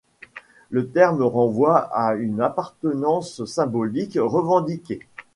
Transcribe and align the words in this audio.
Le 0.71 0.87
terme 0.89 1.21
renvoie 1.21 1.77
à 1.95 2.15
une 2.15 2.41
appartenance 2.41 3.45
symbolique 3.45 4.17
revendiquée. 4.19 5.01